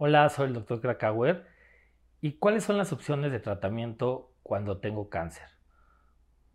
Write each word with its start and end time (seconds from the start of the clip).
Hola, 0.00 0.28
soy 0.28 0.46
el 0.46 0.54
doctor 0.54 0.80
Krakauer. 0.80 1.44
¿Y 2.20 2.38
cuáles 2.38 2.64
son 2.64 2.78
las 2.78 2.92
opciones 2.92 3.32
de 3.32 3.40
tratamiento 3.40 4.32
cuando 4.42 4.78
tengo 4.78 5.10
cáncer? 5.10 5.48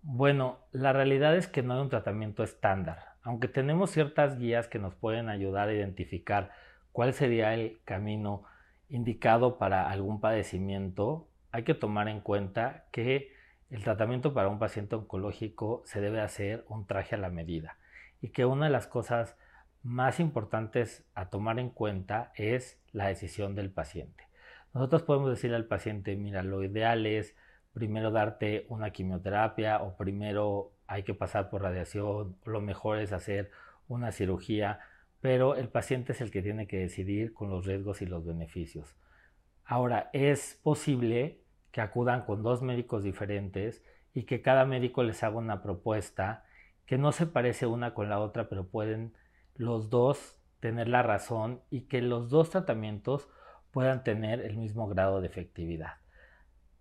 Bueno, 0.00 0.60
la 0.70 0.92
realidad 0.92 1.36
es 1.36 1.48
que 1.48 1.62
no 1.62 1.74
hay 1.74 1.80
un 1.80 1.88
tratamiento 1.88 2.44
estándar, 2.44 3.16
aunque 3.20 3.48
tenemos 3.48 3.90
ciertas 3.90 4.38
guías 4.38 4.68
que 4.68 4.78
nos 4.78 4.94
pueden 4.94 5.28
ayudar 5.28 5.68
a 5.68 5.74
identificar 5.74 6.52
cuál 6.92 7.14
sería 7.14 7.52
el 7.52 7.80
camino 7.84 8.44
indicado 8.88 9.58
para 9.58 9.90
algún 9.90 10.20
padecimiento, 10.20 11.28
hay 11.50 11.64
que 11.64 11.74
tomar 11.74 12.08
en 12.08 12.20
cuenta 12.20 12.86
que 12.92 13.32
el 13.70 13.82
tratamiento 13.82 14.34
para 14.34 14.48
un 14.48 14.60
paciente 14.60 14.94
oncológico 14.94 15.82
se 15.84 16.00
debe 16.00 16.20
hacer 16.20 16.64
un 16.68 16.86
traje 16.86 17.16
a 17.16 17.18
la 17.18 17.28
medida 17.28 17.76
y 18.22 18.30
que 18.30 18.46
una 18.46 18.66
de 18.66 18.72
las 18.72 18.86
cosas 18.86 19.36
más 19.82 20.20
importantes 20.20 21.04
a 21.14 21.28
tomar 21.28 21.58
en 21.58 21.68
cuenta 21.68 22.32
es 22.36 22.80
la 22.92 23.08
decisión 23.08 23.54
del 23.54 23.70
paciente. 23.70 24.28
Nosotros 24.72 25.02
podemos 25.02 25.28
decirle 25.28 25.56
al 25.56 25.66
paciente, 25.66 26.16
mira, 26.16 26.42
lo 26.42 26.62
ideal 26.62 27.04
es 27.04 27.36
primero 27.74 28.10
darte 28.10 28.64
una 28.68 28.90
quimioterapia 28.90 29.82
o 29.82 29.96
primero 29.96 30.72
hay 30.86 31.02
que 31.02 31.14
pasar 31.14 31.50
por 31.50 31.62
radiación, 31.62 32.36
lo 32.44 32.60
mejor 32.60 32.98
es 32.98 33.12
hacer 33.12 33.50
una 33.88 34.12
cirugía, 34.12 34.80
pero 35.20 35.56
el 35.56 35.68
paciente 35.68 36.12
es 36.12 36.20
el 36.20 36.30
que 36.30 36.42
tiene 36.42 36.66
que 36.66 36.78
decidir 36.78 37.34
con 37.34 37.50
los 37.50 37.66
riesgos 37.66 38.02
y 38.02 38.06
los 38.06 38.24
beneficios. 38.24 38.96
Ahora, 39.64 40.10
es 40.12 40.60
posible 40.62 41.40
que 41.70 41.80
acudan 41.80 42.24
con 42.24 42.42
dos 42.42 42.62
médicos 42.62 43.02
diferentes 43.02 43.82
y 44.14 44.24
que 44.24 44.42
cada 44.42 44.64
médico 44.64 45.02
les 45.02 45.22
haga 45.22 45.36
una 45.36 45.62
propuesta 45.62 46.44
que 46.86 46.98
no 46.98 47.12
se 47.12 47.26
parece 47.26 47.66
una 47.66 47.94
con 47.94 48.08
la 48.08 48.20
otra, 48.20 48.48
pero 48.48 48.66
pueden 48.66 49.14
los 49.54 49.90
dos 49.90 50.38
tener 50.60 50.88
la 50.88 51.02
razón 51.02 51.60
y 51.70 51.82
que 51.82 52.02
los 52.02 52.30
dos 52.30 52.50
tratamientos 52.50 53.28
puedan 53.72 54.04
tener 54.04 54.40
el 54.40 54.56
mismo 54.56 54.86
grado 54.88 55.20
de 55.20 55.26
efectividad. 55.26 55.94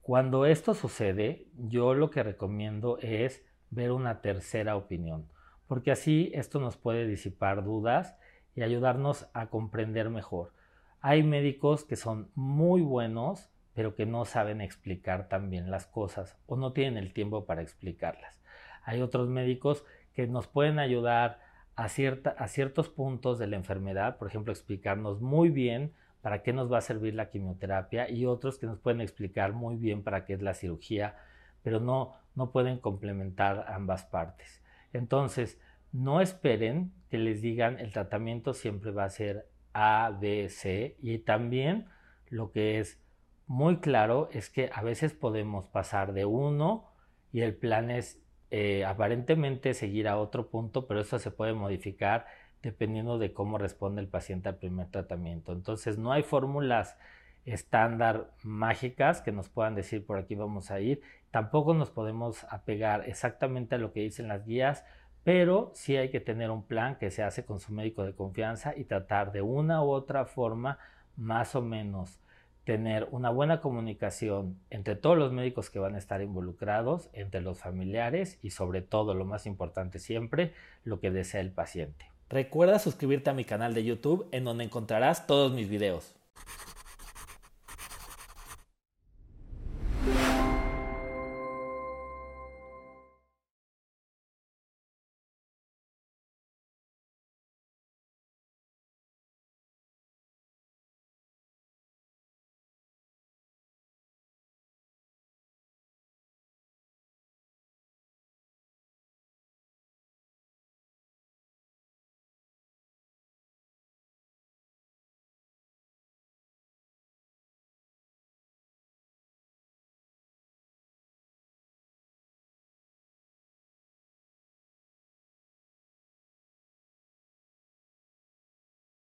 Cuando 0.01 0.45
esto 0.45 0.73
sucede, 0.73 1.47
yo 1.55 1.93
lo 1.93 2.09
que 2.09 2.23
recomiendo 2.23 2.97
es 3.01 3.45
ver 3.69 3.91
una 3.91 4.21
tercera 4.21 4.75
opinión, 4.75 5.27
porque 5.67 5.91
así 5.91 6.31
esto 6.33 6.59
nos 6.59 6.75
puede 6.75 7.07
disipar 7.07 7.63
dudas 7.63 8.17
y 8.55 8.63
ayudarnos 8.63 9.27
a 9.33 9.47
comprender 9.47 10.09
mejor. 10.09 10.53
Hay 10.99 11.23
médicos 11.23 11.85
que 11.85 11.95
son 11.95 12.29
muy 12.35 12.81
buenos, 12.81 13.49
pero 13.73 13.95
que 13.95 14.05
no 14.05 14.25
saben 14.25 14.61
explicar 14.61 15.29
también 15.29 15.71
las 15.71 15.87
cosas 15.87 16.37
o 16.45 16.57
no 16.57 16.73
tienen 16.73 16.97
el 16.97 17.13
tiempo 17.13 17.45
para 17.45 17.61
explicarlas. 17.61 18.41
Hay 18.83 19.01
otros 19.01 19.29
médicos 19.29 19.83
que 20.13 20.27
nos 20.27 20.47
pueden 20.47 20.79
ayudar 20.79 21.39
a, 21.75 21.85
a 21.85 22.47
ciertos 22.47 22.89
puntos 22.89 23.39
de 23.39 23.47
la 23.47 23.55
enfermedad, 23.55 24.17
por 24.17 24.27
ejemplo, 24.27 24.51
explicarnos 24.51 25.21
muy 25.21 25.49
bien 25.49 25.93
para 26.21 26.43
qué 26.43 26.53
nos 26.53 26.71
va 26.71 26.77
a 26.77 26.81
servir 26.81 27.15
la 27.15 27.29
quimioterapia 27.29 28.09
y 28.09 28.25
otros 28.25 28.57
que 28.59 28.67
nos 28.67 28.79
pueden 28.79 29.01
explicar 29.01 29.53
muy 29.53 29.75
bien 29.75 30.03
para 30.03 30.25
qué 30.25 30.33
es 30.33 30.41
la 30.41 30.53
cirugía, 30.53 31.15
pero 31.63 31.79
no, 31.79 32.13
no 32.35 32.51
pueden 32.51 32.77
complementar 32.77 33.65
ambas 33.67 34.05
partes. 34.05 34.61
Entonces, 34.93 35.59
no 35.91 36.21
esperen 36.21 36.93
que 37.09 37.17
les 37.17 37.41
digan 37.41 37.79
el 37.79 37.91
tratamiento 37.91 38.53
siempre 38.53 38.91
va 38.91 39.05
a 39.05 39.09
ser 39.09 39.47
A, 39.73 40.17
B, 40.19 40.49
C 40.49 40.95
y 41.01 41.19
también 41.19 41.87
lo 42.29 42.51
que 42.51 42.79
es 42.79 42.99
muy 43.47 43.77
claro 43.77 44.29
es 44.31 44.49
que 44.49 44.69
a 44.73 44.81
veces 44.81 45.13
podemos 45.13 45.65
pasar 45.65 46.13
de 46.13 46.25
uno 46.25 46.85
y 47.33 47.41
el 47.41 47.55
plan 47.55 47.91
es 47.91 48.21
eh, 48.51 48.85
aparentemente 48.85 49.73
seguir 49.73 50.07
a 50.07 50.17
otro 50.17 50.49
punto, 50.49 50.85
pero 50.85 50.99
eso 50.99 51.19
se 51.19 51.31
puede 51.31 51.53
modificar 51.53 52.25
dependiendo 52.61 53.17
de 53.17 53.33
cómo 53.33 53.57
responde 53.57 54.01
el 54.01 54.07
paciente 54.07 54.49
al 54.49 54.57
primer 54.57 54.87
tratamiento. 54.87 55.51
Entonces 55.53 55.97
no 55.97 56.11
hay 56.11 56.23
fórmulas 56.23 56.97
estándar 57.45 58.29
mágicas 58.43 59.21
que 59.21 59.31
nos 59.31 59.49
puedan 59.49 59.73
decir 59.73 60.05
por 60.05 60.19
aquí 60.19 60.35
vamos 60.35 60.69
a 60.69 60.79
ir. 60.79 61.01
Tampoco 61.31 61.73
nos 61.73 61.89
podemos 61.89 62.45
apegar 62.49 63.07
exactamente 63.07 63.75
a 63.75 63.77
lo 63.77 63.93
que 63.93 64.01
dicen 64.01 64.27
las 64.27 64.45
guías, 64.45 64.85
pero 65.23 65.71
sí 65.73 65.95
hay 65.97 66.09
que 66.09 66.19
tener 66.19 66.51
un 66.51 66.63
plan 66.63 66.97
que 66.97 67.09
se 67.09 67.23
hace 67.23 67.45
con 67.45 67.59
su 67.59 67.73
médico 67.73 68.03
de 68.03 68.13
confianza 68.13 68.75
y 68.75 68.83
tratar 68.83 69.31
de 69.31 69.41
una 69.41 69.83
u 69.83 69.89
otra 69.89 70.25
forma 70.25 70.77
más 71.15 71.55
o 71.55 71.61
menos 71.61 72.19
tener 72.63 73.07
una 73.11 73.29
buena 73.29 73.59
comunicación 73.59 74.59
entre 74.69 74.95
todos 74.95 75.17
los 75.17 75.31
médicos 75.31 75.69
que 75.69 75.79
van 75.79 75.95
a 75.95 75.97
estar 75.97 76.21
involucrados, 76.21 77.09
entre 77.13 77.41
los 77.41 77.59
familiares 77.59 78.37
y 78.41 78.51
sobre 78.51 78.81
todo, 78.81 79.13
lo 79.13 79.25
más 79.25 79.45
importante 79.45 79.99
siempre, 79.99 80.53
lo 80.83 80.99
que 80.99 81.11
desea 81.11 81.41
el 81.41 81.51
paciente. 81.51 82.05
Recuerda 82.29 82.79
suscribirte 82.79 83.29
a 83.29 83.33
mi 83.33 83.43
canal 83.43 83.73
de 83.73 83.83
YouTube 83.83 84.27
en 84.31 84.45
donde 84.45 84.63
encontrarás 84.63 85.27
todos 85.27 85.51
mis 85.53 85.69
videos. 85.69 86.15